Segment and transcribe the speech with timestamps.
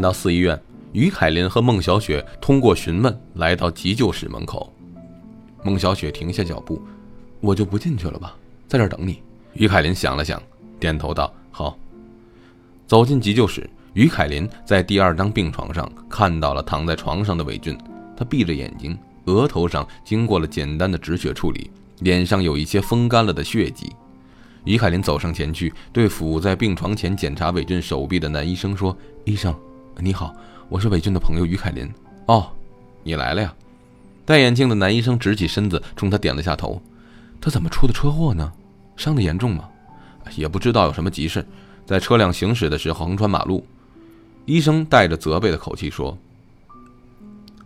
[0.00, 0.60] 到四医院，
[0.92, 4.72] 于凯林和孟小雪通过询问来到急救室门口。
[5.62, 6.80] 孟小雪停下脚步
[7.40, 8.36] ：“我就不进去了吧，
[8.66, 9.22] 在这儿等你。”
[9.54, 10.40] 于凯林想了想，
[10.78, 11.76] 点头道：“好。”
[12.86, 17.76] 走进急救室，于凯林在第二张病床上看到了躺在床上的伟俊，
[18.16, 21.70] 他闭着眼睛，额头上经过了简单的止血处理，
[22.00, 23.92] 脸上有一些风干了的血迹。
[24.64, 29.54] 于凯林走上前去，对伏在病床前检查伟俊手臂的男医生说：“医生，
[30.00, 30.32] 你好，
[30.68, 31.92] 我是伟俊的朋友于凯林。
[32.26, 32.46] 哦，
[33.02, 33.52] 你来了呀。”
[34.24, 36.80] 戴眼镜的男医生直起身子，冲他点了下头。
[37.40, 38.52] 他怎么出的车祸呢？
[38.96, 39.68] 伤得严重吗？
[40.36, 41.44] 也不知道有什么急事，
[41.84, 43.66] 在车辆行驶的时候横穿马路。
[44.44, 46.16] 医生带着责备的口气说：“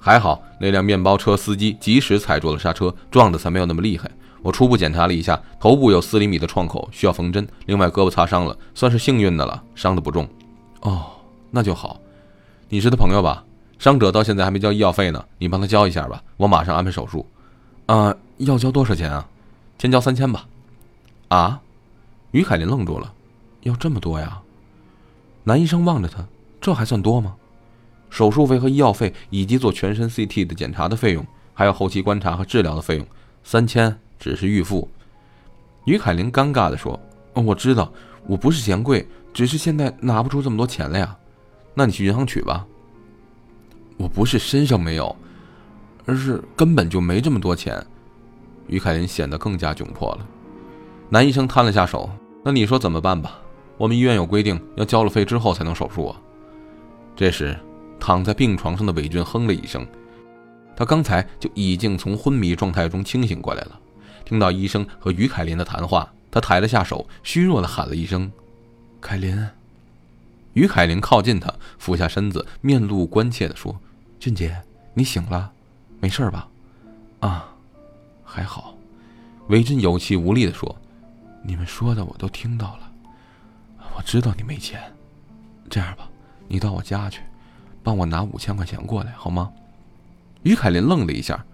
[0.00, 4.10] 还好那辆面包车司机及时踩住了刹车，撞的才没有那么厉害。
[4.40, 7.46] 我初步检查了一下，头部有四厘米的创口，需要缝针。
[7.66, 10.26] 另外胳膊擦伤了，算是幸运的了，伤的不重。
[10.80, 11.10] 哦，
[11.50, 12.00] 那就好。
[12.72, 13.44] 你是他朋友吧？”
[13.78, 17.26] 伤者到现在还没交医药费呢，你帮他交一下吧，我马上安排手术。
[17.84, 19.28] 啊，要交多少钱啊？
[19.78, 20.48] 先交三千吧。
[21.28, 21.60] 啊？
[22.30, 23.12] 于凯林愣住了，
[23.60, 24.40] 要这么多呀？
[25.44, 26.24] 男医生望着他，
[26.62, 27.34] 这还算多吗？
[28.08, 33.06] 手术费和医药费，以及做全身 CT 的检查的费用，还有后期观察和治疗的费用，
[33.44, 34.88] 三千只是预付。
[35.84, 36.98] 于凯林尴尬地说
[37.34, 37.92] ：“我知道，
[38.26, 41.14] 我不是嫌贵，只是现在拿不出这么多钱来呀。
[41.74, 42.66] 那你去银行取吧。”
[43.98, 45.14] 我不是身上没有，
[46.06, 47.84] 而是根本就没这么多钱。
[48.66, 50.26] 于凯林显得更加窘迫了。
[51.08, 52.10] 男医生摊了下手
[52.44, 53.38] ：“那你说怎么办吧？
[53.76, 56.20] 我们医院有规定，要交了费之后才能手术啊。”
[57.14, 57.56] 这时，
[58.00, 59.86] 躺在病床上的伟俊哼了一声，
[60.74, 63.78] 他刚才就已经从昏迷状态中清醒过来了。
[64.24, 68.32] 听到医生和于凯林的谈话，他抬了下手，虚弱的喊了一声
[69.00, 69.46] ：“凯林。”
[70.54, 73.78] 于凯林靠近他，俯下身子，面露关切地说。
[74.18, 74.62] 俊杰，
[74.94, 75.52] 你醒了，
[76.00, 76.48] 没事吧？
[77.20, 77.52] 啊，
[78.24, 78.74] 还好。
[79.48, 80.76] 韦俊有气无力地说
[81.42, 82.92] ：“你们说的我都听到了，
[83.96, 84.80] 我知道你没钱。
[85.68, 86.08] 这样吧，
[86.48, 87.22] 你到我家去，
[87.82, 89.50] 帮我拿五千块钱过来，好吗？”
[90.44, 91.44] 于凯林愣了一下：“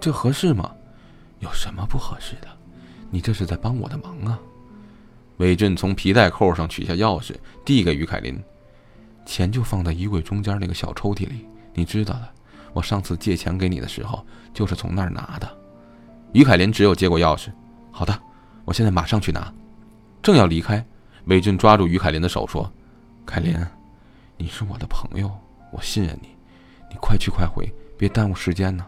[0.00, 0.70] 这合适吗？
[1.40, 2.48] 有什么不合适的？
[3.10, 4.38] 你这是在帮我的忙啊！”
[5.38, 7.34] 韦俊从皮带扣上取下钥匙，
[7.64, 8.38] 递给于凯林
[9.26, 12.28] ：“钱就放在衣柜中间那个小抽屉里。”你知道的，
[12.72, 15.48] 我上次借钱给你的时候，就是从那儿拿的。
[16.32, 17.50] 于凯林只有接过钥匙。
[17.92, 18.20] 好的，
[18.64, 19.52] 我现在马上去拿。
[20.20, 20.84] 正要离开，
[21.26, 22.70] 韦俊抓住于凯林的手说
[23.24, 23.56] ：“凯林，
[24.36, 25.30] 你是我的朋友，
[25.72, 26.28] 我信任你，
[26.90, 28.84] 你快去快回，别耽误时间呢。”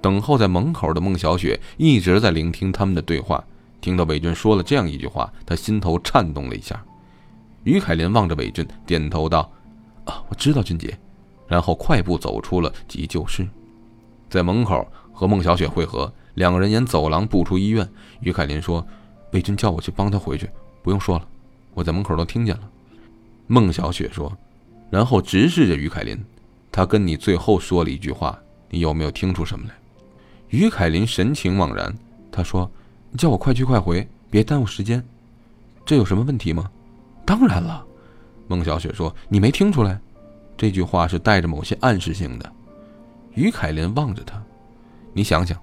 [0.00, 3.44] 等候在门口的孟小雪一直在聆听他们的对话，
[3.80, 6.84] 听到韦俊说了这样一句话，他心头颤动了一下。
[7.64, 9.50] 于凯林望着韦俊，点头道
[10.04, 10.98] ：“啊，我知道，俊杰。”
[11.46, 13.48] 然后快步走出了急救室，
[14.28, 17.88] 在门口和孟小雪会合，两个人沿走廊步出医院。
[18.20, 18.86] 于凯林说
[19.32, 20.46] ：“魏军叫我去帮他回去，
[20.82, 21.26] 不用说了，
[21.72, 22.68] 我在门口都听见了。”
[23.48, 24.30] 孟小雪说，
[24.90, 26.22] 然后直视着于凯林
[26.70, 29.74] ：“他跟你最后说了一句话，你有没有听出什么来？”
[30.50, 31.96] 于凯林神情惘然，
[32.30, 32.70] 他说
[33.16, 35.02] ：“叫我快去快回，别耽误时间，
[35.86, 36.70] 这有什么问题吗
[37.24, 37.84] ？”“当然了。”
[38.48, 39.98] 孟小雪说：“你没听出来？”
[40.56, 42.52] 这句话是带着某些暗示性的。
[43.34, 44.42] 于凯林望着他，
[45.12, 45.56] 你想想，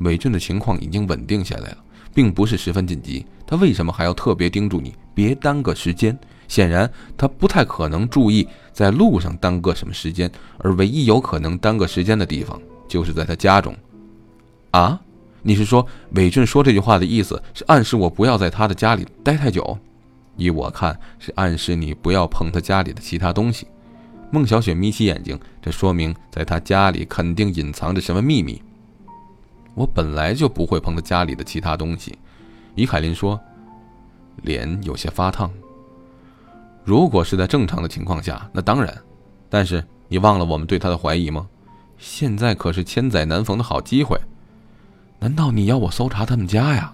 [0.00, 1.78] 伟俊的情况已经稳定下来了，
[2.12, 6.18] 并不是十分紧急，他为什么还要特别叮嘱你别耽搁时间？
[6.48, 13.74] 显然，他不太可能注意在路上耽搁什么时间，而唯一有可能耽搁时间的地方，就是在他家中。
[14.72, 15.00] 啊，
[15.42, 19.76] 你是说伟俊说这句话的意思是暗示我不要在他的家里待太久？
[20.36, 23.66] 依我看，是暗示你不要碰他家里的其他东西。
[24.30, 28.62] 孟小雪眯起眼睛，这说明在他家里肯定隐藏着什么秘密。
[29.74, 32.16] 我本来就不会碰他家里的其他东西。
[32.76, 33.38] 于凯林说，
[34.42, 35.50] 脸有些发烫。
[36.84, 38.96] 如果是在正常的情况下，那当然。
[39.50, 41.46] 但是你忘了我们对他的怀疑吗？
[41.98, 44.18] 现在可是千载难逢的好机会。
[45.22, 46.92] 难道你要我搜查他们家呀？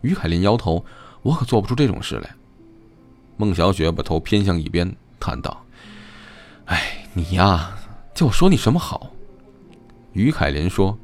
[0.00, 0.82] 于凯林摇头，
[1.20, 2.30] 我可做不出这种事来。
[3.36, 4.90] 孟小雪把头偏向一边，
[5.20, 5.62] 叹道。
[6.64, 7.70] 哎，你呀，
[8.14, 9.10] 叫我说你什么好？
[10.14, 10.98] 于凯林说：“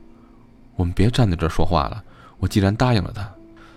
[0.77, 2.03] 我们别站在这儿说话了。
[2.39, 3.31] 我既然答应了他，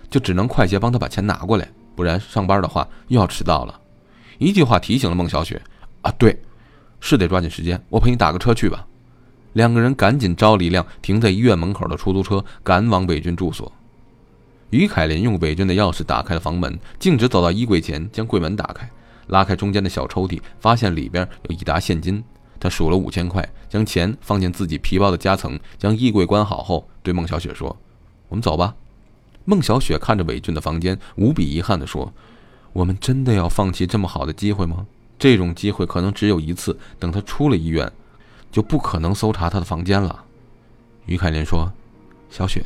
[0.08, 3.78] 就只能快些帮他把钱拿过来，不然上班的话又要迟到了。”
[4.40, 5.60] 一句话提醒了孟小雪
[6.00, 6.34] ：“啊，对，
[6.98, 7.78] 是得抓紧时间。
[7.90, 8.86] 我陪你打个车去吧。”
[9.52, 13.70] 两个人赶紧招了一辆停在医院门口的出租车，赶往北军住所。
[14.70, 18.88] 于凯林用北军的钥匙打开了房门，径直走到衣柜前，将柜门打开。
[19.26, 22.22] 拉开中间的小抽屉，发现里边有一沓现金。
[22.58, 27.76] 他数了五千块，将钱放进自己皮包的夹层，将衣柜关好后，对孟小雪说
[28.28, 28.74] ：“我们走吧。”
[29.46, 32.12] 孟小雪看着伟俊的房间，无比遗憾地说
[32.72, 34.86] ：“我们真的要放弃这么好的机会吗？
[35.18, 36.78] 这种机会可能只有一次。
[36.98, 37.90] 等他出了医院，
[38.50, 40.24] 就不可能搜查他的房间了。”
[41.06, 41.70] 于凯林说
[42.30, 42.64] ：“小雪，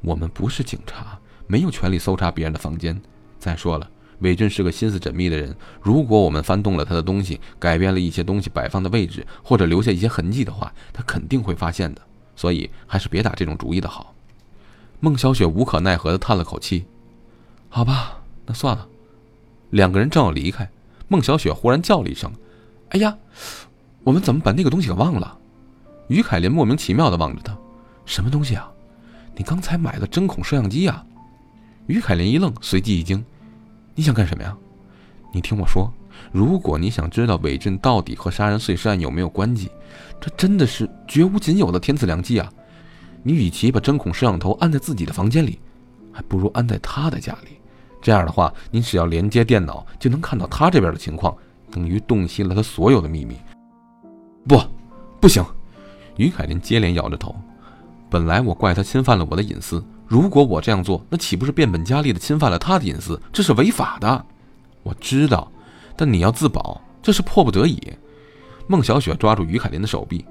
[0.00, 3.00] 我们不是警察，没有权利搜查别人的房间。
[3.38, 3.88] 再说了。”
[4.22, 12.00] 伟俊是个心思缜密的人，如果我们翻动了他的东西，改变了一些东西摆放的位置，或者留下一些痕迹的话，他肯定会发现的。
[12.36, 14.14] 所以还是别打这种主意的好。
[15.00, 16.84] 孟小雪无可奈何地叹了口气
[17.68, 18.86] ：“好吧，那算了。”
[19.70, 20.70] 两个人正要离开，
[21.08, 22.32] 孟小雪忽然叫了一声
[22.90, 23.18] ：“哎呀，
[24.04, 25.38] 我们怎么把那个东西给忘了？”
[26.08, 27.56] 于凯林莫名其妙地望着他
[28.04, 28.70] ：“什么东西啊？
[29.36, 31.04] 你刚才买的针孔摄像机啊？”
[31.86, 33.24] 于凯林一愣，随即一惊。
[33.94, 34.56] 你想干什么呀？
[35.32, 35.90] 你听我说，
[36.30, 39.70] 如果你想知道伟俊到底和杀人碎尸案有没有关系，
[40.20, 42.52] 这真的是绝无仅有的天赐良机啊！
[43.22, 45.58] 你与其把针孔摄像头安在自己的房间里，
[46.12, 47.56] 还不如安在他的家里。
[48.00, 51.34] 这样的话，你只要连接电脑，就能看到他这边的情况，
[51.70, 53.36] 等于洞悉了他所有的秘密。
[54.46, 54.60] 不，
[55.20, 55.44] 不行！
[56.16, 57.34] 于凯林接连摇着头。
[58.10, 59.82] 本来我怪他侵犯了我的隐私。
[60.06, 63.20] 如果我这样做，那岂不是变本加厉地侵犯了他的隐私？
[63.32, 64.26] 这是违法的。
[64.82, 65.50] 我知道，
[65.96, 67.80] 但你要自保，这是迫不得已。
[68.66, 70.24] 孟小雪抓住于凯林的手臂，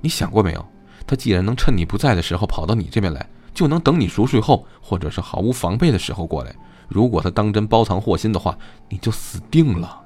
[0.00, 0.64] 你想过没有？
[1.06, 6.54] 他既然能趁你不在的时候跑到你这边来，就能等你熟睡后，或者是毫无防备的时候过来。
[6.88, 8.56] 如果他当真包藏祸心的话，
[8.88, 10.00] 你就死定了。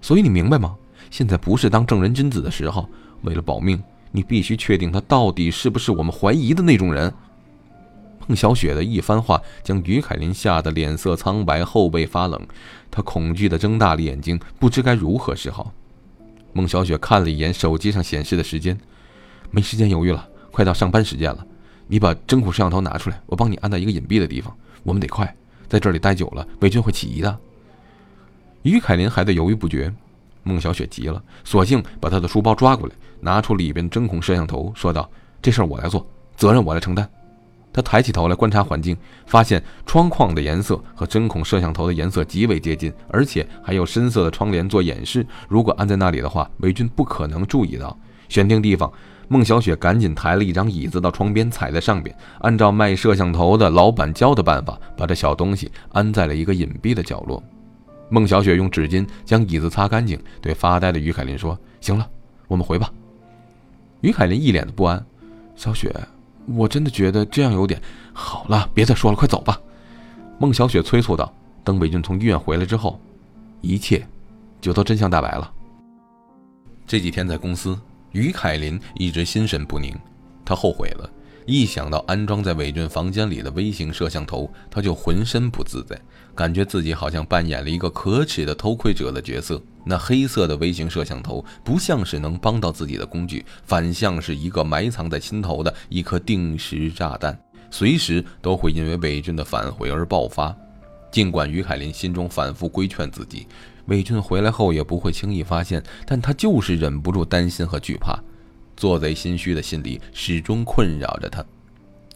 [0.00, 0.74] 所以你明白吗？
[1.10, 2.88] 现在不是当正人君子的时候。
[3.22, 7.12] 为了保命，你必须确定他到底是不是我们怀疑的那种人。
[8.26, 12.40] 孟小雪的一番话将于凯林吓得脸色苍白，后背发冷。
[12.90, 15.72] 他恐惧地睁大了眼睛，不知该如何是好。
[16.52, 18.78] 孟小雪看了一眼手机上显示的时间，
[19.50, 21.46] 没时间犹豫了，快到上班时间了。
[21.86, 24.56] 你把针孔摄像头拿出来，我帮你安在一个隐蔽的地方。
[24.82, 25.36] 我们得快，
[25.68, 27.38] 在这里待久了，魏军会起疑的。
[28.62, 29.92] 于凯林还在犹豫不决，
[30.50, 35.08] 孟小雪急了，索性把他的书包抓过来，拿出里边的针孔摄像头，说道
[35.40, 36.04] ：“这事儿我来做，
[36.36, 37.08] 责任我来承担。”
[37.72, 45.24] 他抬起头来观察环境，发现窗框的颜色和针孔摄像头的颜色极为接近，而且还有深色的窗帘做掩饰。
[45.48, 47.96] 如果安在那里的话，韦俊不可能注意到。
[48.28, 48.92] 选定地方，
[49.28, 57.40] 孟小雪赶紧抬了一张椅子到窗边，踩在上边，按照卖摄像头的老板教的办法，把这小东西安在了一个隐蔽的角落。
[58.10, 62.06] 孟小雪用纸巾将椅子擦干净，对发呆的于凯林说：“行了，
[62.48, 62.92] 我们回吧。”
[64.02, 65.02] 于凯林一脸的不安
[65.56, 65.94] ：“小雪。”
[66.54, 67.80] 我真的觉得这样有点
[68.12, 69.60] 好了，别再说了，快走吧。”
[70.38, 71.32] 孟小雪催促道。
[71.62, 72.98] 等伟俊从医院回来之后，
[73.60, 74.04] 一切
[74.62, 75.52] 就都真相大白了。
[76.86, 77.78] 这几天在公司，
[78.12, 79.94] 于凯林一直心神不宁，
[80.42, 81.08] 他后悔了。
[81.46, 86.00] 一想到安装在伟俊房间里的微型摄像头，他就浑身不自在，
[86.40, 89.60] 感觉自己好像扮演了一个可耻的偷窥者的角色。
[89.84, 97.38] 那黑色的微型摄像头不像是能帮到自己的工具，反像是一个埋藏在心头的一颗定时炸弹，
[97.70, 100.56] 随时都会因为伟俊的返回而爆发。
[101.10, 103.46] 尽管于凯林心中反复规劝自己，
[103.88, 108.18] 伟俊回来后也不会轻易发现，但他就是忍不住担心和惧怕。
[108.78, 111.44] 做贼心虚的心理始终困扰着他。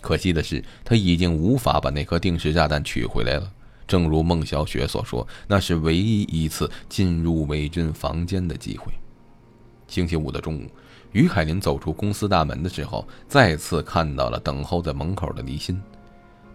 [0.01, 3.53] 可惜的是，他已经无法把那颗定时炸弹取回来了。
[3.87, 8.93] 正如孟小雪所说，那是唯一一次进入韦俊房间的机会。
[9.87, 10.71] 星期五的中午，
[11.13, 15.81] 于凯林走出公司大门的时候，再次看到了等候在门口的离心。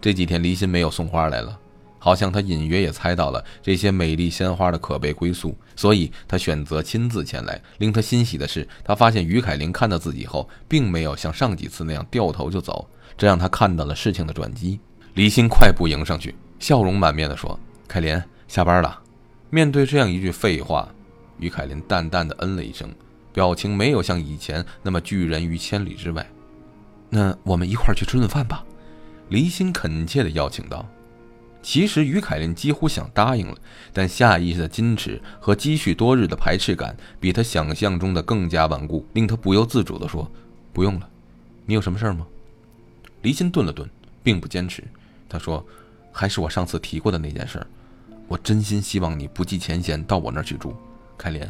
[0.00, 1.58] 这几天，离心没有送花来了。
[2.02, 7.60] 好像他隐约也猜到了这些美丽鲜花的可悲归宿，所以他选择亲自前来。
[7.76, 14.80] 令他欣喜的是，他发现于凯琳看到自己后，并没有像上几次那样掉头就走，这让他看到了事情的转机。
[15.12, 19.02] 黎心快步迎上去，笑容满面地说：“凯琳，下班了。”
[19.50, 20.88] 面对这样一句废话，
[21.40, 22.88] 于凯琳淡淡的嗯了一声，
[23.32, 26.24] 表情没有像以前那么拒人于千里之外。
[27.08, 28.64] 那我们一块去吃顿饭吧，
[29.30, 30.86] 离心恳切地邀请道。
[31.62, 33.56] 其实于凯琳几乎想答应了，
[33.92, 40.30] 但下意识的矜持和积蓄多日的排斥感，比他想象中的更加顽固，令他不由自主地说
[40.72, 41.08] ：“不用了，
[41.66, 42.26] 你有什么事儿吗？”
[43.22, 43.88] 离心顿了顿，
[44.22, 44.82] 并不坚持。
[45.28, 45.62] 他说
[46.12, 47.64] ：“还是我上次提过的那件事，
[48.28, 50.74] 我真心希望你不计前嫌到我那儿去住。
[51.16, 51.42] 凯琳，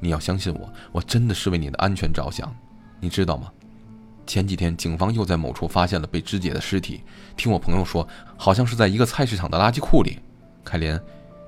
[0.00, 2.54] 你要相信我，我真的是为你的安全着想，
[3.00, 3.50] 你知道吗？”
[4.26, 7.02] 前几天，警方又在某处发现了被肢解的尸体。
[7.36, 10.18] 听我朋友说，好像是在一个菜市场的垃圾库里。
[10.64, 10.98] 凯琳，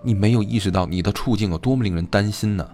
[0.02, 2.68] 你没有意识到你的处境有多么令人担心呢？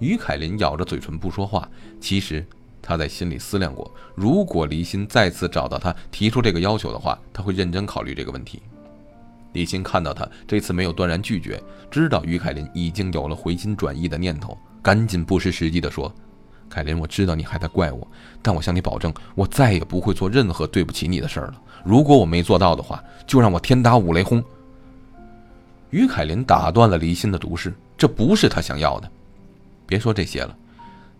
[0.00, 1.68] 于凯林咬着嘴唇不说话。
[2.00, 2.44] 其实
[2.90, 8.60] 他在心里思量过，如果离心再次找到他提出这个要求的话，他会认真考虑这个问题。
[9.52, 16.12] 李欣看到他这次没有断然拒绝，知道于凯林已经有了回心转意的念头，赶紧不失时机地说
[16.68, 18.04] ：“凯林，我知道你还在怪我，
[18.42, 21.62] 但我向你保证，我再也不会做任何对不起你的事儿了。
[21.84, 24.42] 如果我没做到的话，就让我天打五雷轰。”
[25.90, 29.08] 于凯林打断了李欣的毒誓，这不是他想要的。
[29.86, 30.56] 别说这些了，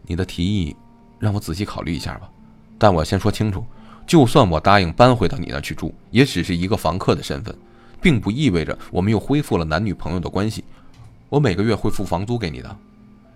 [0.02, 0.74] 你的提议
[1.20, 2.28] 让我仔细考虑一下吧。
[2.76, 3.64] 但我先说清楚，
[4.04, 7.56] 就算我答应搬回到你那去住，也只是一个房客的身份。
[8.02, 10.64] 并不意味着我们又恢复了男女朋友的关系。
[11.28, 12.76] 我每个月会付房租给你的。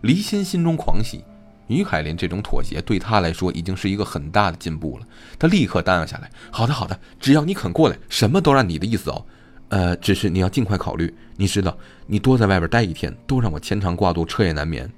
[0.00, 1.22] 黎心心中狂喜，
[1.66, 5.06] 于海林这种妥协对他来说已经是一个很大的进步了。
[5.38, 6.30] 他立刻答应下来。
[6.50, 9.26] 好的，好的，只要你肯过来，什么都按你的意思走。
[9.68, 11.14] 呃，只是你要尽快考虑。
[11.36, 11.76] 你知道，
[12.06, 14.90] 你多在外边待一天，都让我牵肠挂肚，彻夜难眠。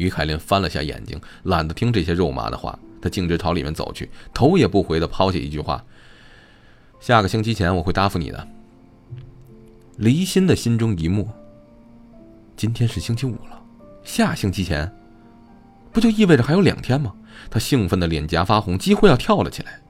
[0.00, 2.78] 于海林翻了下眼睛，懒得听这些肉麻的话。
[3.02, 5.82] 他径直朝里面走去，头也不回地抛下一句话。
[7.00, 8.48] 下个星期前我会答复你的。
[9.96, 11.26] 离心的心中一默。
[12.56, 13.62] 今天是星期五了，
[14.02, 14.90] 下星期前，
[15.92, 17.12] 不就意味着还有两天吗？
[17.50, 19.80] 他兴奋的脸颊发红，几乎要跳了起来。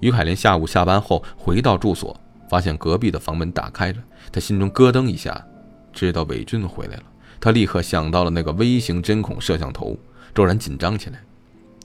[0.00, 2.18] 于凯林下午下班后回到住所，
[2.48, 4.00] 发现隔壁的房门打开着，
[4.32, 5.46] 他心中咯噔一下，
[5.92, 7.02] 知道伟俊回来了。
[7.40, 9.96] 他立刻想到了那个微型针孔摄像头，
[10.34, 11.20] 骤然紧张起来。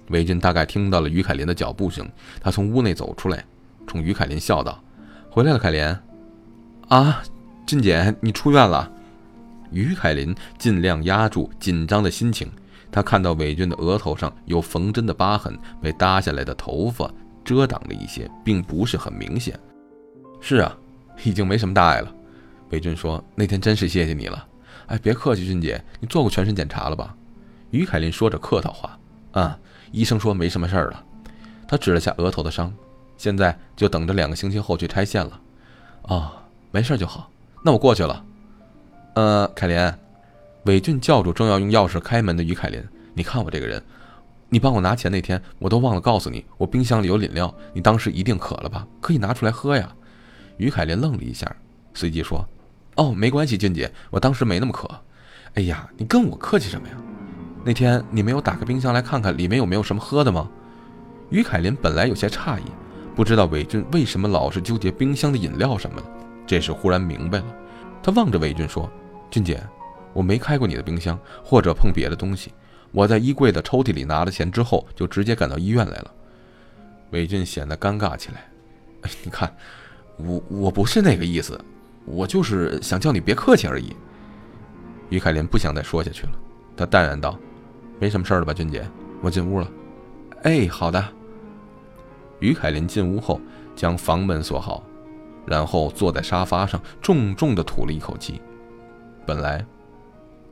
[0.09, 2.07] 伟俊大概听到了于凯林的脚步声，
[2.41, 3.43] 他从屋内走出来。
[3.85, 4.81] 冲于凯林笑道
[5.29, 5.83] ：“回来了，凯林。”
[6.89, 7.23] 啊，
[7.65, 8.91] 俊姐，你出院了。
[9.71, 12.49] 于凯林尽量压住紧张的心情。
[12.91, 17.11] 他看到伟俊的额头上有缝针的疤痕，被搭下来的头发
[17.43, 19.59] 遮挡了一些，并不是很明显。
[20.39, 20.77] 是啊，
[21.23, 22.13] 已经没什么大碍了。
[22.69, 24.47] 伟俊说：“那天真是谢谢你了。”
[24.87, 27.15] 哎，别客气，俊姐，你做过全身检查了吧？
[27.71, 28.97] 于凯林说着客套话。
[29.31, 29.57] 啊，
[29.91, 31.03] 医生说没什么事儿了。
[31.67, 32.73] 他指了下额头的伤。
[33.15, 35.39] 现在就等着两个星期后去拆线了，
[36.01, 36.31] 哦，
[36.71, 37.29] 没事就好。
[37.63, 38.25] 那我过去了。
[39.13, 39.93] 呃，凯林，
[40.65, 43.81] 伟俊叫住正要用钥匙开门的于凯林，你看我这个人，
[44.49, 48.85] 你帮我拿钱那天，我都忘了告诉你，我冰箱里有饮料，你当时一定渴了吧？
[48.99, 49.95] 可以拿出来喝呀。
[50.57, 51.49] 于凯林愣了一下，
[51.93, 52.45] 随即说
[52.95, 54.89] ：“哦，没关系，俊姐，我当时没那么渴。
[55.55, 56.95] 哎呀，你跟我客气什么呀？
[57.63, 60.49] 那天你没有打开冰箱来看看里面有没有什么喝的吗？”
[61.29, 62.63] 于凯林本来有些诧异。
[63.15, 66.07] 不知道伟俊为什么老是纠结冰箱的饮料什么的，
[66.47, 67.45] 这时忽然明白了。
[68.01, 68.91] 他望着伟俊说
[69.29, 69.61] ：“俊姐，
[70.13, 72.51] 我没开过你的冰箱，或者碰别的东西。
[72.91, 76.11] 我在衣柜的抽屉里拿了钱之后，就直接赶到医院来了。”
[77.11, 78.49] 伟俊显得尴尬起来。
[79.23, 79.55] “你看，
[80.17, 81.59] 我我不是那个意思，
[82.05, 83.95] 我就是想叫你别客气而已。”
[85.09, 86.31] 于凯琳不想再说下去了，
[86.75, 87.37] 他淡然道
[87.99, 88.87] ：“没什么事儿了吧，俊姐？
[89.21, 89.69] 我进屋了。
[90.43, 91.03] ”“哎，好的。”
[92.39, 93.39] 于凯林进屋后，
[93.75, 94.83] 将房门锁好，
[95.45, 98.41] 然后坐在沙发上，重重地吐了一口气。
[99.25, 99.65] 本来，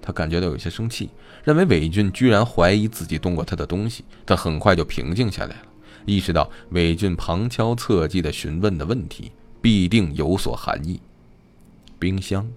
[0.01, 1.09] 他感觉到有些生气，
[1.43, 4.05] 认为伟俊居然怀疑自己动过他的东西。
[4.23, 5.63] 但很快就平静下来了，
[6.05, 11.01] 意识到伟俊旁敲侧击地询问的问题必定有所含义。
[12.01, 12.49] 冰箱，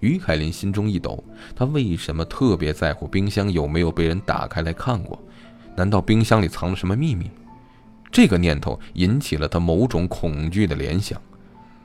[0.00, 1.22] 于凯林心中一抖，
[1.54, 5.16] 他为什么特别在乎冰箱有没有被人打开来看过？
[5.76, 7.30] 难道冰箱里藏了什么秘密？
[8.10, 11.22] 这个念头引起了他某种恐惧的联想，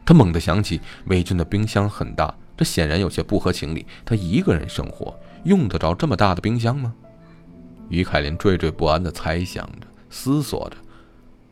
[0.04, 3.86] 他猛地想起魏军的冰箱很大，这显然有些不合情理。
[4.04, 6.92] 他一个人生活，用得着这么大的冰箱吗？
[7.88, 10.78] 于凯琳惴惴不安地猜想着，思索着，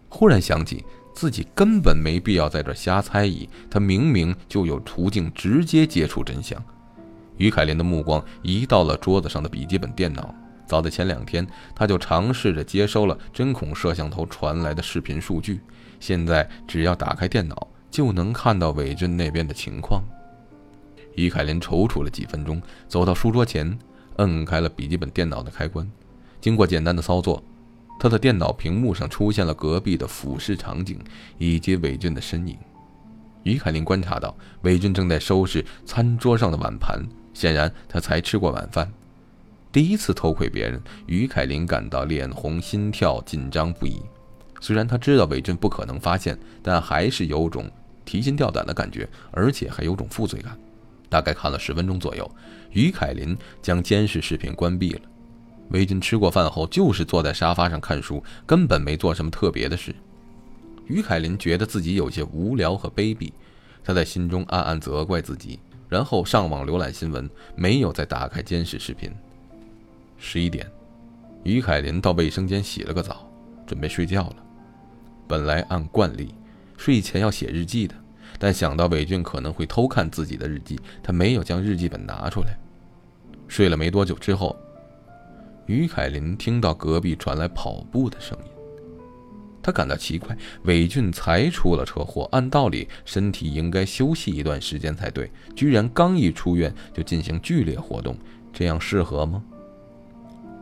[0.10, 0.84] 忽然想起
[1.16, 6.62] 自己根本没必要在这瞎猜疑，他明明就有途径直接接触真相。
[7.38, 10.36] 于凯琳的目光移到了桌子上的笔记本电脑。
[10.68, 15.62] 早在前两天，他就尝试着接收了针孔摄像头传来的视频数据。
[16.00, 20.04] 现在只要打开电脑，就能看到伟俊那边的情况。
[21.16, 23.78] 于凯林踌躇了几分钟，走到书桌前，
[24.18, 25.90] 摁开了笔记本电脑的开关。
[26.42, 27.42] 经过简单的操作，
[28.00, 31.00] 他的电脑屏幕上出现了隔壁的俯视场景
[31.38, 32.58] 以及伟俊的身影。
[33.44, 37.00] 于凯林观察到，伟俊正在收拾餐桌上的碗盘，
[37.34, 38.92] 显然他才吃过晚饭。
[39.72, 44.02] 第一次偷窥别人，于凯琳感到脸红、心跳紧张不已。
[44.62, 47.70] 虽然他知道伟俊不可能发现，但还是有种
[48.04, 50.58] 提心吊胆的感觉，而且还有种负罪感。
[51.08, 52.30] 大概看了十分钟左右，
[52.72, 55.02] 于凯琳将监视视频关闭了。
[55.70, 59.94] 伟俊吃过饭后就是坐在沙发上看书，根本没做什么特别的事。
[60.88, 63.32] 于凯琳觉得自己有些无聊和卑鄙。
[63.84, 69.12] 他在心中暗暗责怪自己，然后上网浏览新闻，没有再打开监视视频。
[70.18, 70.66] 十一点，
[71.44, 73.30] 于凯林到卫生间洗了个澡，
[73.68, 74.36] 准备睡觉了。
[75.28, 76.34] 本来按惯例，
[76.78, 77.94] 睡前要写日记的，
[78.40, 82.58] 但想到伟俊可能会偷看自己的日记，他没有将日记本拿出来。
[83.48, 84.58] 睡了没多久之后，
[85.68, 88.52] 于凯林听到隔壁传来跑步的声音。
[89.62, 98.16] 他感到奇怪，伟俊才出了车祸，按道理身体应该休息一段时间才对，居然刚一出院就进行剧烈活动，
[98.54, 99.44] 这样适合吗？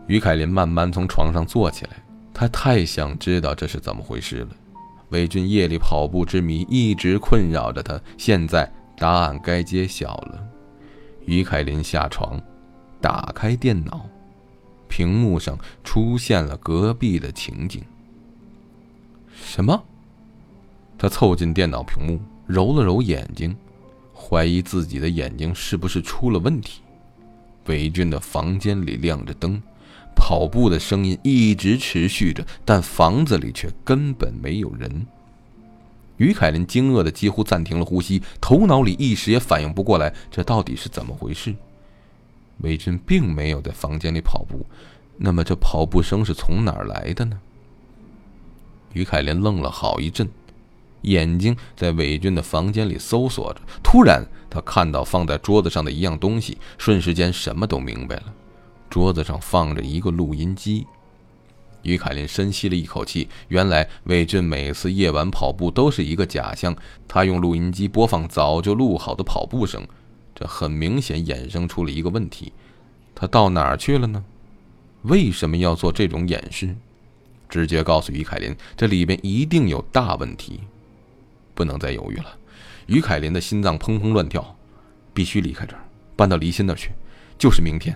[0.08, 1.92] 于凯林慢慢从床上坐起来，
[2.34, 4.50] 他太想知道这是怎么回事了。
[5.10, 10.42] 伟俊夜里跑步之谜一直困扰着他，现在答案该揭晓了。
[11.26, 12.42] 于凯林下床，
[13.02, 14.10] 打开电脑，
[14.94, 17.82] 屏幕上出现了隔壁的情景。
[19.44, 19.84] 什么？
[21.00, 23.56] 他凑近电脑屏幕，揉了揉眼睛，
[24.14, 26.82] 怀疑自己的眼睛是不是出了问题。
[27.66, 29.60] 伟俊的房间里亮着灯，
[30.16, 35.08] 跑步的声音一直持续着，但房子里却根本没有人。
[36.18, 41.56] 于凯林惊愕的几乎暂停了呼吸，头脑里一时也反应不过来，这到底是怎么回事？
[42.60, 44.66] 韦俊并没有在房间里跑步，
[45.18, 47.40] 那么这跑步声是从哪儿来的呢？
[48.94, 50.30] 于凯林愣了好一阵，
[51.02, 53.62] 眼睛在伟俊的房间里搜索着。
[53.82, 58.34] 突然，他看到放在桌子上的一样东西，瞬时间什么都明白了。
[58.90, 60.86] 桌子上放着一个录音机。
[61.82, 66.74] 于凯林深吸了一口气，原来韦俊每次夜晚跑步都是一个假象，
[67.08, 69.86] 他用录音机播放早就录好的跑步声。
[70.36, 72.52] 这很明显衍生出了一个问题：
[73.14, 74.24] 他到哪儿去了呢？
[75.04, 76.76] 为什么要做这种掩饰？
[77.50, 80.62] 直觉告诉于凯林，这里边一定有大问题，
[81.54, 82.36] 不能再犹豫了。
[82.88, 84.56] 于凯林的心脏砰砰乱跳，
[85.14, 85.84] 必须离开这儿，
[86.16, 86.92] 搬到离心那儿去，
[87.38, 87.96] 就是明天。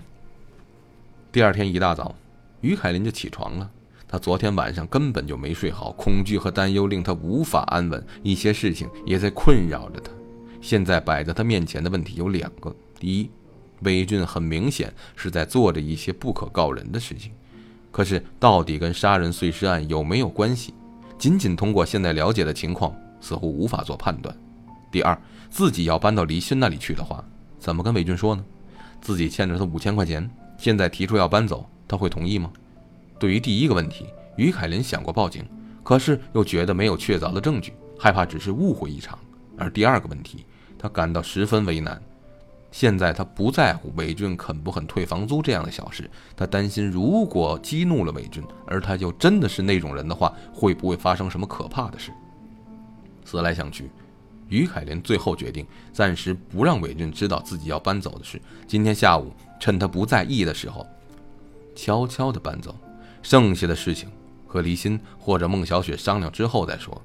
[1.31, 2.15] 第二天一大早，
[2.61, 3.71] 于凯林就起床了。
[4.07, 10.11] 他昨天晚上根本就没睡好，恐惧和担忧令他无法安稳，一些事情也在困扰着他。
[10.61, 13.29] 现在摆在他面前的问题有两个：第一，
[13.81, 17.31] 魏俊很明显是在做着一些不可告人的事情。
[17.91, 20.73] 可是，到底跟杀人碎尸案有没有关系？
[21.17, 24.35] 仅仅通过现在了解的情况，似乎无法做判断。
[24.91, 27.23] 第二，自己要搬到黎勋那里去的话，
[27.59, 28.45] 怎么跟魏俊说呢？
[29.01, 32.51] 自己欠着他五千块钱，现在提出要搬走，他会同意吗？
[33.19, 35.43] 对于第一个问题，于凯林想过报警，
[35.83, 39.17] 可是又觉得没有确凿的证据，害怕只是误会一场。
[39.57, 40.45] 而第二个问题，
[40.77, 42.01] 他感到十分为难。
[42.69, 52.11] 现在他不在乎伟俊肯不肯退房租这样的小事，他担心如果激怒了伟俊，而他就真的是那种人的话，会不会发生什么可怕的事？
[53.25, 53.89] 思来想去，
[54.49, 58.39] 于凯林最后决定暂时不让伟俊知道自己要搬走的事。
[58.67, 60.85] 今天下午趁他不在意的时候，
[61.73, 62.75] 悄悄地搬走，
[63.23, 64.09] 剩下的事情
[64.45, 67.01] 和黎心或者孟小雪商量之后再说。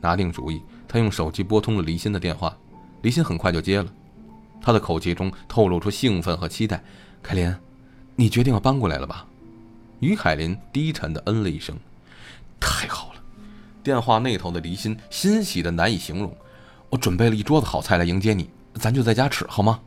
[0.00, 2.56] 拿定主意，他用手机拨通了黎心的电话，
[3.02, 3.92] 黎心很快就接了。
[4.60, 6.82] 他的口气中透露出兴奋和期待。
[7.22, 7.54] 凯林，
[8.14, 9.26] 你决定要搬过来了吧？
[10.00, 11.76] 于凯林低沉的嗯了一声。
[12.58, 13.20] 太好了！
[13.82, 16.34] 电话那头的黎心欣喜的难以形容。
[16.88, 19.80] 我准备了一桌子好菜来迎接你，咱就在家吃好吗？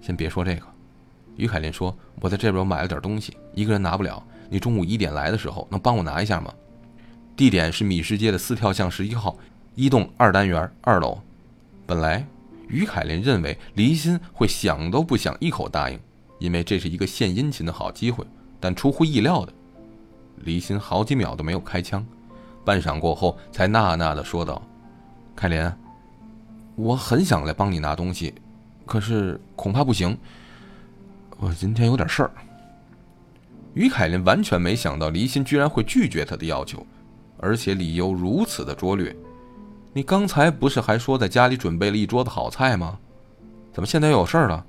[0.00, 0.62] 先别说这个。
[1.36, 4.22] 于凯林说：“我在这边买了点东西，一个人拿不了。
[4.50, 6.52] 你中午一点来的时候，能帮我拿一下吗？
[7.36, 9.36] 地点是米市街的四跳巷十一号
[9.78, 11.16] 一栋二单元二楼。
[11.86, 12.26] 本来……”
[12.66, 15.98] 于凯林认为黎心会想都不想一口答应，
[16.38, 18.26] 因为这是一个献殷勤的好机会。
[18.60, 19.52] 但出乎意料的，
[20.38, 22.04] 黎心好几秒都没有开枪，
[22.64, 24.60] 半晌过后才呐呐的说道
[25.34, 25.72] ：“凯林，
[26.74, 28.34] 我很想来帮你拿东西，
[28.84, 30.18] 可是恐怕不行。
[31.38, 32.30] 我今天有点事儿。”
[33.72, 36.84] 于凯林完全没想到黎心居然会拒绝他的要求，
[37.38, 39.16] 而且理由如此的拙劣。
[39.98, 43.00] 你刚才不是还说在家里准备了一桌子好菜吗？
[43.72, 44.64] 怎么现在又有事儿了？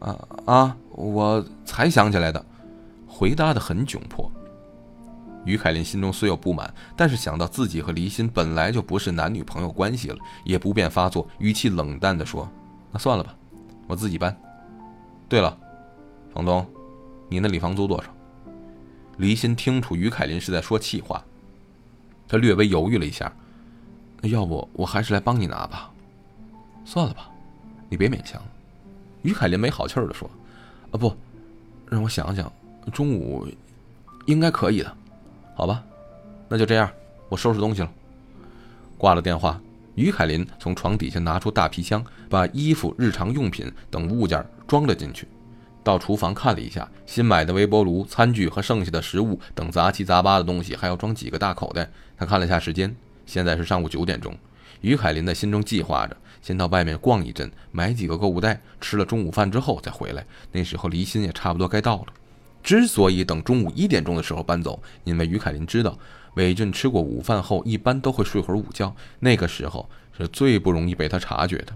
[0.00, 0.76] 啊啊！
[0.92, 2.42] 我才想起来的，
[3.06, 4.32] 回答的很窘迫。
[5.44, 12.48] 于凯林心中虽有不满，但是想到自己和黎心本来就不是男女朋友关系了，也不便发作，语气冷淡的说
[12.90, 13.34] ：“那算了吧，
[13.86, 14.34] 我自己搬。
[15.28, 15.54] 对了，
[16.32, 16.66] 房东，
[17.28, 18.08] 你那里房租多少？”
[19.18, 21.22] 黎心听出于凯林是在说气话，
[22.26, 23.30] 他略微犹豫了一下。
[24.22, 25.90] 要不我还是来帮你拿吧，
[26.84, 27.30] 算了吧，
[27.88, 28.42] 你别勉强。
[29.22, 30.30] 于凯林没好气儿的说
[30.90, 31.14] ：“啊不，
[31.88, 32.50] 让我想想，
[32.92, 33.46] 中午
[34.26, 34.96] 应该可以的，
[35.54, 35.82] 好吧，
[36.48, 36.90] 那就这样，
[37.28, 37.90] 我收拾东西了。”
[38.98, 39.60] 挂了电话，
[39.94, 45.28] 于凯林从床底下拿出大皮箱，把衣服、日常用品等物件装了进去。
[45.84, 51.88] 到厨房看了一下，新买的微波炉、餐具和剩下的食物等杂七杂八的东西，还要装几个大口袋。
[52.16, 52.94] 他看了下时间，
[53.26, 54.34] 现在是上午九点钟。
[54.80, 60.24] 于凯林在心中计划着，先到外面逛一阵，买几个购物袋，吃了中午饭之后再回来。
[60.52, 62.06] 那时候离心也差不多该到了。
[62.62, 65.98] 之所以等中午一点钟的时候搬走，因为于凯林知道。
[66.34, 71.74] 伟俊吃过午饭后，一般都会睡会儿午觉，那个时候是最不容易被他察觉的。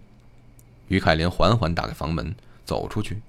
[0.88, 2.34] 于凯林缓缓打开房门，
[2.66, 3.22] 走出去，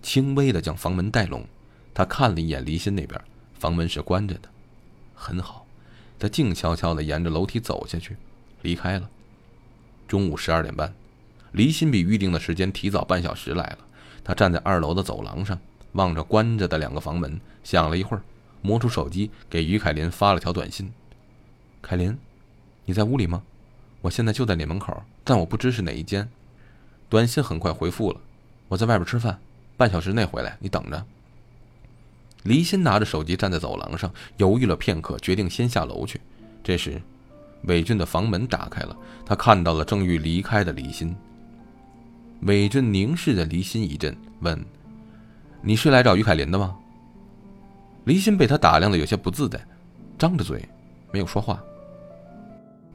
[0.00, 1.44] 轻微的将房门带拢。
[1.92, 3.20] 他看了一眼离心那边，
[3.58, 4.48] 房门是关着的，
[5.14, 5.66] 很好。
[6.18, 8.16] 他静悄悄的沿着楼梯走下去，
[8.62, 9.08] 离开了。
[10.06, 10.92] 中午十二点半，
[11.52, 13.78] 离心比预定的时间提早半小时来了。
[14.24, 15.58] 他站在二楼的走廊上，
[15.92, 18.22] 望着关着的两个房门，想了一会儿。
[18.60, 20.92] 摸出手机，给于凯林发了条短信
[21.80, 22.18] ：“凯林，
[22.86, 23.42] 你在屋里吗？
[24.00, 26.28] 我现在就在你门口，但我不知是哪一间。”
[27.08, 28.20] 短信很快回复了
[28.66, 29.38] ：“我在外边吃饭，
[29.76, 31.06] 半小时内回来，你等着。”
[32.44, 36.20] 黎心拿着手机站在走廊上，犹豫了片刻，决定先下楼去。
[36.62, 37.00] 这时，
[37.64, 38.96] 伟俊的房门打开了，
[39.26, 41.14] 他看到了正欲离开的黎心。
[42.42, 44.64] 伟俊凝视着黎心一阵，问
[45.60, 46.76] ：“你是来找于凯林的吗？”
[48.04, 49.60] 黎心被他打量的有些不自在，
[50.16, 50.66] 张着嘴，
[51.12, 51.62] 没有说话。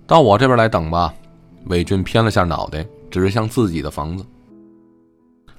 [0.08, 1.14] 到我这边来等吧。
[1.66, 4.26] 伟俊偏了下脑袋，指向自己的房子。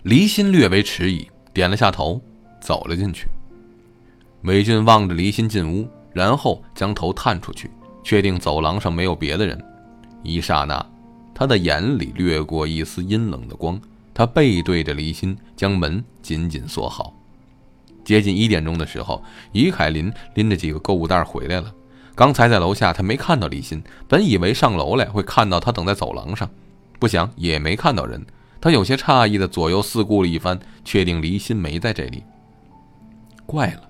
[0.02, 2.20] 黎心略微迟疑，点了下头，
[2.60, 3.26] 走了进去。
[4.44, 7.70] 伟俊望着离心进屋，然后将头探出去，
[8.02, 9.58] 确定走廊上没有别的人。
[10.22, 10.84] 一刹那，
[11.34, 13.80] 他的眼里掠过一丝阴冷的光。
[14.12, 17.14] 他背对着离心，将门紧紧锁好。
[18.04, 21.72] 接近一点钟的时候，于凯林拎着几个购物袋回来了。
[22.14, 26.48] 刚才在楼下，他没看到李欣，本以为上楼来会看到他等在走廊上，
[27.00, 28.24] 不想也没看到人。
[28.60, 32.22] 他有些诧异的左右四顾了一番，确定离心没在这里。
[33.46, 33.80] 怪了，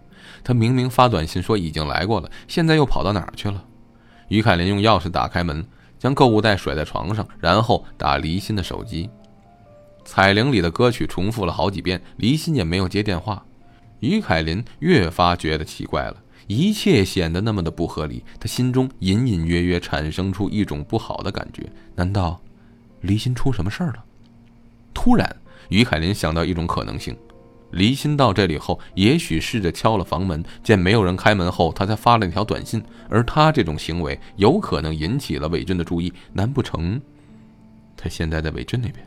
[0.44, 3.64] 他明明发短信说已经来过了，现在又跑到哪儿去了？
[4.28, 5.66] 于凯林用钥匙打开门，
[5.98, 9.09] 将购物袋甩在床上，然后打离心的手机。
[10.04, 13.42] 彩铃里的歌曲重复了好几遍，离心也没有接电话。
[14.00, 18.22] 于凯林越发觉得奇怪了，一切显得那么的不合理。
[18.38, 22.38] 他心中隐隐约约产生出一种不好的感觉，难道
[23.00, 24.04] 离心出什么事儿了？
[24.92, 25.35] 突然，
[25.70, 27.16] 于凯林想到一种可能性：
[27.74, 32.82] 离心到这里后，也许试着敲了房门，见没有人开门后，他才发了一条短信。
[33.08, 37.00] 而他这种行为有可能引起了伟俊的注意，难不成
[37.96, 39.06] 他现在在伟俊那边？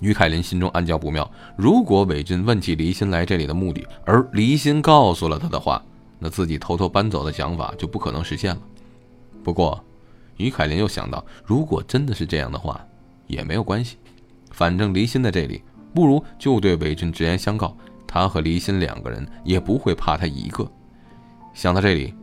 [0.00, 1.30] 于凯林心中暗叫不妙。
[1.56, 5.82] 如果伟俊问起离心来这里的目的，而离心告诉了他的话，
[6.18, 8.60] 那自己偷偷搬走的想法就不可能实现了。
[9.42, 9.82] 不过，
[10.38, 12.84] 于凯林又想到，如果真的是这样的话，
[13.26, 13.96] 也没有关系，
[14.50, 15.62] 反正离心在这里，
[15.94, 17.76] 不如就对伟俊直言相告。
[18.06, 20.70] 他和黎心两个人也不会怕他一个。
[21.52, 22.14] 想到这里，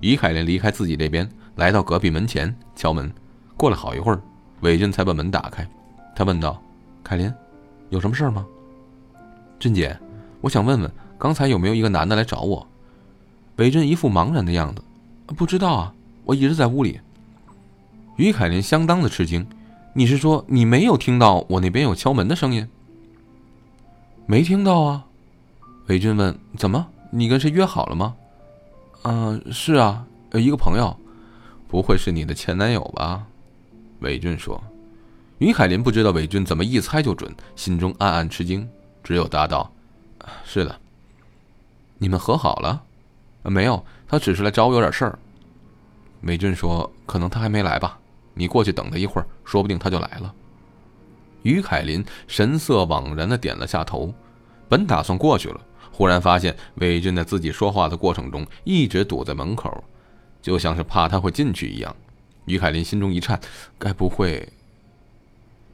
[0.00, 3.10] 于凯林离开自己这边，来到隔壁门前敲门。
[3.56, 4.20] 过了好一会儿，
[4.60, 5.66] 伟俊才把门打开。
[6.14, 6.60] 他问道。
[7.02, 7.32] 凯琳，
[7.88, 8.46] 有什么事吗？
[9.58, 9.98] 俊姐，
[10.42, 12.66] 我想问问，刚才有没有一个男的来找我？
[13.56, 14.82] 伟俊一副茫然的样子，
[15.34, 17.00] 不知道啊，我一直在屋里。
[18.16, 19.46] 于凯琳相当的吃惊，
[19.94, 22.68] 你是说你没有听到我那边有敲门的声音？
[24.30, 25.04] 没听到啊。
[25.88, 26.86] 伟俊问：怎么？
[27.10, 28.14] 你跟谁约好了吗？
[29.02, 30.96] 嗯，是啊，一个朋友，
[31.66, 33.26] 不会是你的前男友吧？
[33.98, 34.62] 伟俊说。
[35.38, 38.68] 于海林不知道伟俊怎么一猜就准，心中暗暗吃惊，
[39.02, 39.68] 只有答道
[40.46, 40.78] ：“是的。”
[41.98, 42.84] 你们和好了？
[43.42, 45.18] 没有，他只是来找我有点事儿。
[46.20, 47.98] 伟俊说：“可能他还没来吧，
[48.34, 50.32] 你过去等他一会儿，说不定他就来了。”
[51.42, 54.12] 于凯林神色惘然的点了下头，
[54.68, 59.82] 本打算过去了，忽然发现韦俊在自己说话的过程中一直堵在门口，
[60.42, 61.94] 就像是怕他会进去一样。
[62.46, 63.38] 于凯林心中一颤，
[63.78, 64.48] 该不会……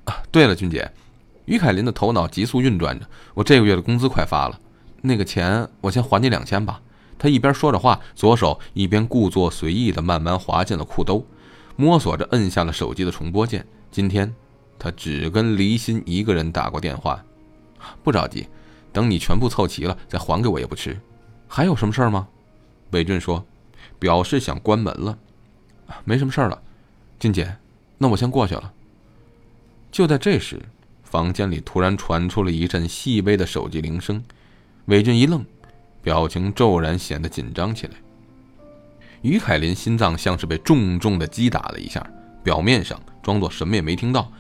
[0.05, 0.91] 啊，对了，俊姐，
[1.47, 3.07] 于凯林的头脑急速运转着。
[3.35, 4.61] 我这个月的工资快发了，
[5.03, 6.81] 那个钱我先还你两千吧。
[7.19, 11.25] 他一边说着话，左手一边故作随意的慢慢滑进了裤兜，
[11.75, 13.67] 摸索着摁下了手机的重播键。
[13.91, 14.35] 今天
[14.79, 17.25] 他只跟离心一个人打过电话，
[18.03, 18.49] 不着急，
[18.93, 20.99] 等你全部凑齐了再还给我也不迟。
[21.49, 22.29] 还有什么事儿吗？
[22.91, 23.45] 伟俊说，
[23.99, 25.19] 表示想关门了。
[26.05, 26.63] 没什么事儿了，
[27.19, 27.57] 俊姐，
[27.99, 28.73] 那我先过去了。
[29.93, 30.61] 就在这时，
[31.03, 34.23] 房间里突然传出了一阵细微的手机铃声。
[34.87, 35.45] 伟俊一愣，
[36.03, 37.95] 表情骤然显得紧张起来。
[39.23, 42.05] 于凯林心脏像是被重重的击打了一下，
[42.45, 44.31] 表面上装作什么也没听到，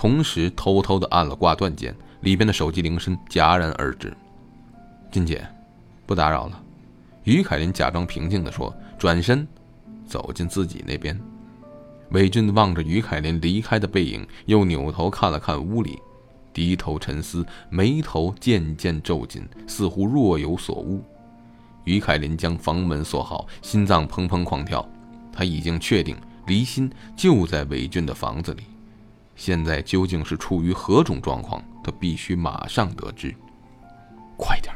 [0.00, 4.16] 同时偷偷的按了挂断键，里边的手机铃声戛然而止。
[5.12, 5.46] 金姐，
[6.06, 6.58] 不打扰了。
[7.24, 9.46] 于凯林假装平静地说，转身
[10.06, 11.20] 走进自己那边。
[12.12, 15.98] 韦俊望着于凯林离开的背影，又扭头看了看屋里，
[16.54, 21.04] 低头沉思，眉头渐渐皱紧，似乎若有所悟。
[21.84, 24.88] 于凯林将房门锁好，心脏砰砰狂跳。
[25.30, 28.62] 他已经确定离心就在韦俊的房子里，
[29.40, 33.34] 现在究竟是处于何种状况，他必须马上得知。
[34.36, 34.74] 快点，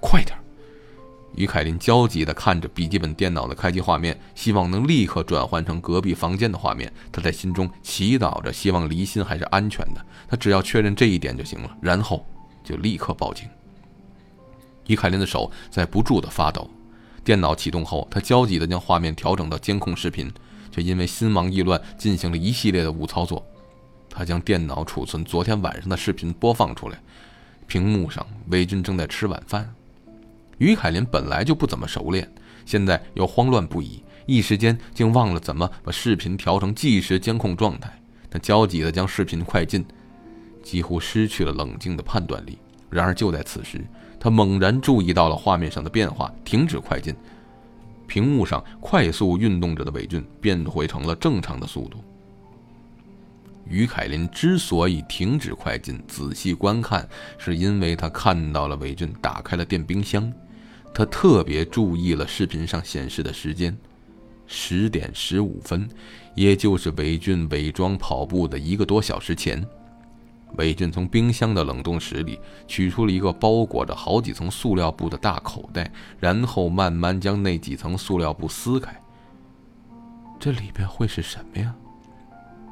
[0.00, 0.34] 快点！
[1.34, 6.90] 于凯林焦急地看着笔记本电脑的开机画面，希望能立刻转换成隔壁房间的画面。
[7.12, 10.02] 他在心中祈祷着，希望离心还是安全的。
[10.26, 12.24] 他只要确认这一点就行了，然后
[12.64, 13.46] 就立刻报警。
[14.86, 16.66] 于凯林的手在不住地发抖。
[17.22, 20.32] 电脑启动后，他焦急地将画面调整到监控视频，
[20.72, 23.44] 却因为心忙意乱进行了一系列的误操作。
[24.10, 26.98] 他将电脑储存昨天晚上的视频播放出来，
[27.66, 29.72] 屏幕上魏军正在吃晚饭。
[30.58, 32.28] 于凯林本来就不怎么熟练，
[32.66, 37.92] 现在又慌乱不已，一时间竟忘了怎么把视频调成即时监控状态。
[38.30, 39.84] 他焦急地将视频快进，
[40.62, 42.58] 几乎失去了冷静的判断力。
[42.90, 43.84] 然而就在此时，
[44.18, 47.14] 他猛然注意到了画面上的变化，停止快进，
[48.06, 52.02] 屏幕上快速运动着的韦俊变回成了正常的速度。
[53.68, 60.32] 于凯林之所以停止快进，仔细观看，是因为他看到了韦俊打开了电冰箱。
[60.94, 63.76] 他特别注意了视频上显示的时间，
[64.46, 65.88] 十点十五分，
[66.34, 69.64] 也就是韦俊伪装跑步的一个多小时前。
[70.56, 78.98] 韦俊从冰箱的冷冻室里取出了一个包裹着好几层塑料布的大口袋，然后慢慢将那几层塑料布撕开。
[80.40, 81.74] 这里边会是什么呀？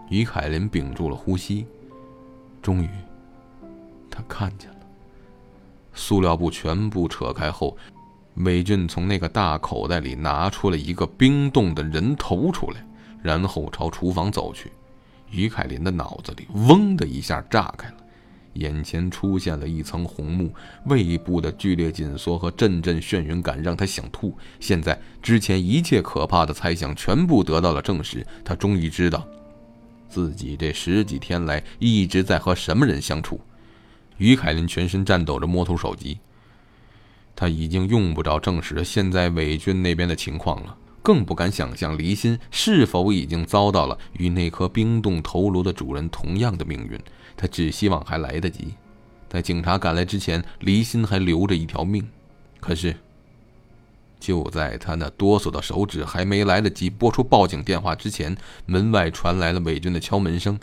[0.09, 1.67] 于凯林屏住了呼吸，
[2.63, 2.89] 终于，
[4.11, 4.77] 他看见了。
[5.95, 7.77] 塑料布全部扯开后。
[8.41, 12.87] 韦俊从那个大口袋里拿出了一个冰冻的人头出来，
[13.23, 14.71] 然后朝厨房走去。
[15.31, 17.97] 于凯林的脑子里嗡的一下炸开了，
[18.53, 20.53] 眼前出现了一层红幕，
[20.85, 24.37] 胃部的剧烈紧缩和阵阵眩晕感让他想吐。
[24.61, 29.27] 现在之前一切可怕的猜想全部得到了证实，他终于知道，
[30.17, 33.39] 自己这十几天来一直在和什么人相处。
[34.17, 36.19] 于凯林全身颤抖着摸出手机。
[37.35, 46.99] 他已经用不着证实现在伪军那边的情况了，更不敢想象离心是否已经遭到了与那颗冰冻头颅的主人同样的命运。
[47.37, 48.73] 他只希望还来得及，
[49.29, 52.09] 在警察赶来之前，离心还留着一条命。
[52.59, 52.97] 可是，
[54.27, 60.59] 就在他那哆嗦的手指还没来得及拨出报警电话之前，门外传来了伪军的敲门声：“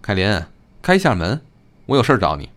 [0.00, 0.42] 凯林，
[0.80, 1.38] 开下门，
[1.84, 2.48] 我有事找你。”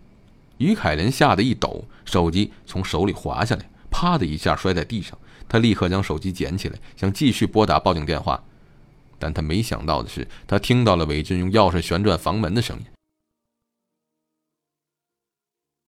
[0.60, 5.18] 于凯林吓得一抖，手机从手里滑下来，啪的一下摔在地上。
[5.50, 8.42] 他立刻将手机捡起来，想继续拨打报警电话，
[9.20, 12.86] 但他没想到的是，他听到了韦军用钥匙旋转房门的声音。